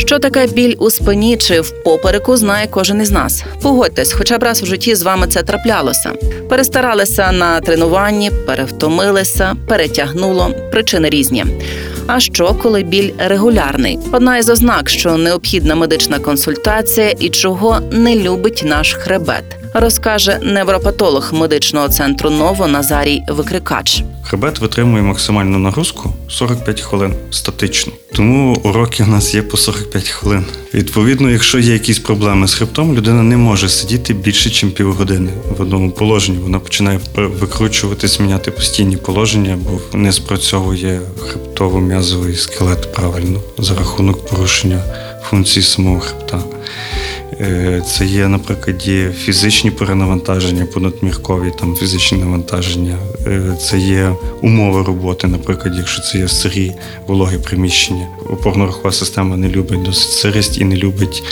Що 0.00 0.18
таке 0.18 0.46
біль 0.46 0.74
у 0.78 0.90
спині 0.90 1.36
чи 1.36 1.60
в 1.60 1.70
попереку, 1.84 2.36
знає 2.36 2.66
кожен 2.70 3.00
із 3.00 3.10
нас. 3.10 3.44
Погодьтесь, 3.62 4.12
хоча 4.12 4.38
б 4.38 4.42
раз 4.42 4.62
у 4.62 4.66
житті 4.66 4.94
з 4.94 5.02
вами 5.02 5.26
це 5.26 5.42
траплялося. 5.42 6.12
Перестаралися 6.48 7.32
на 7.32 7.60
тренуванні, 7.60 8.30
перевтомилися, 8.46 9.56
перетягнуло. 9.68 10.50
Причини 10.72 11.10
різні. 11.10 11.44
А 12.06 12.20
що, 12.20 12.54
коли 12.62 12.82
біль 12.82 13.10
регулярний? 13.18 13.98
Одна 14.12 14.38
із 14.38 14.48
ознак, 14.48 14.90
що 14.90 15.16
необхідна 15.16 15.74
медична 15.74 16.18
консультація 16.18 17.10
і 17.18 17.28
чого 17.28 17.80
не 17.92 18.16
любить 18.16 18.62
наш 18.64 18.94
хребет, 18.94 19.44
розкаже 19.74 20.38
невропатолог 20.42 21.32
медичного 21.32 21.88
центру 21.88 22.30
Ново 22.30 22.66
Назарій 22.66 23.22
Викрикач. 23.28 24.04
Хребет 24.22 24.58
витримує 24.58 25.02
максимальну 25.02 25.58
нагрузку 25.58 26.12
45 26.28 26.80
хвилин 26.80 27.14
статично. 27.30 27.92
Тому 28.12 28.56
уроки 28.64 29.02
у 29.02 29.06
нас 29.06 29.34
є 29.34 29.42
по 29.42 29.56
45 29.56 30.08
хвилин. 30.08 30.44
Відповідно, 30.74 31.30
якщо 31.30 31.58
є 31.58 31.72
якісь 31.72 31.98
проблеми 31.98 32.48
з 32.48 32.54
хребтом, 32.54 32.94
людина 32.94 33.22
не 33.22 33.36
може 33.36 33.68
сидіти 33.68 34.14
більше, 34.14 34.66
ніж 34.66 34.74
півгодини 34.74 35.30
в 35.58 35.62
одному 35.62 35.90
положенні. 35.90 36.38
Вона 36.38 36.58
починає 36.58 37.00
викручуватись, 37.14 38.20
міняти 38.20 38.50
постійні 38.50 38.96
положення, 38.96 39.58
бо 39.60 39.98
не 39.98 40.12
спрацьовує 40.12 41.00
хребтово-м'язовий 41.18 42.36
скелет 42.36 42.92
правильно 42.94 43.40
за 43.58 43.74
рахунок 43.74 44.26
порушення 44.26 44.82
функцій 45.30 45.62
самого 45.62 46.00
хребта. 46.00 46.42
Е, 47.40 47.82
Це 47.86 48.04
є, 48.04 48.28
наприклад, 48.28 48.88
є 48.88 49.10
фізичні 49.10 49.70
перенавантаження, 49.70 50.66
понадміркові 50.66 51.52
там 51.60 51.76
фізичні 51.76 52.18
навантаження. 52.18 52.98
Е, 53.26 53.56
Це 53.60 53.78
є 53.78 54.12
умови 54.42 54.82
роботи, 54.82 55.26
наприклад, 55.26 55.74
якщо 55.76 56.02
це 56.02 56.18
є 56.18 56.28
сирі, 56.28 56.72
вологі 57.06 57.38
приміщення. 57.38 58.06
Опорно-рухова 58.26 58.92
система 58.92 59.36
не 59.36 59.48
любить 59.48 59.82
досить 59.82 60.10
сирість 60.12 60.58
і 60.58 60.64
не 60.64 60.76
любить 60.76 61.22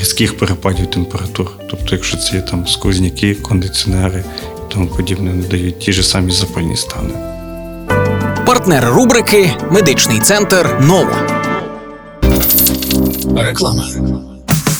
різких 0.00 0.38
перепадів 0.38 0.86
температур. 0.86 1.50
Тобто, 1.70 1.86
якщо 1.94 2.16
це 2.16 2.36
є 2.36 2.42
там 2.42 2.66
сквозняки, 2.66 3.34
кондиціонери 3.34 4.24
і 4.56 4.72
тому 4.72 4.86
подібне, 4.86 5.34
не 5.34 5.46
дають 5.46 5.78
ті 5.78 5.92
ж 5.92 6.02
самі 6.02 6.32
запальні 6.32 6.76
стани. 6.76 7.14
Партнер 8.46 8.84
рубрики 8.84 9.50
Медичний 9.70 10.20
центр 10.20 10.76
Ново. 10.80 11.12
Реклама. 13.36 13.84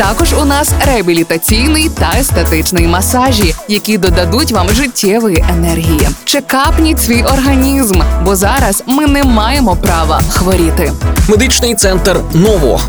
Також 0.00 0.32
у 0.32 0.44
нас 0.44 0.72
реабілітаційний 0.86 1.88
та 1.88 2.12
естетичний 2.18 2.88
масажі, 2.88 3.54
які 3.68 3.98
додадуть 3.98 4.52
вам 4.52 4.68
життєвої 4.68 5.44
енергії. 5.50 6.08
Чекапніть 6.24 7.00
свій 7.00 7.22
організм, 7.22 8.02
бо 8.24 8.36
зараз 8.36 8.82
ми 8.86 9.06
не 9.06 9.24
маємо 9.24 9.76
права 9.76 10.20
хворіти. 10.30 10.92
Медичний 11.28 11.74
центр 11.74 12.20
Ново, 12.32 12.80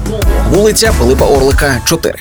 вулиця 0.49 0.93
Пилипа 0.99 1.25
Орлика, 1.25 1.81
4. 1.85 2.15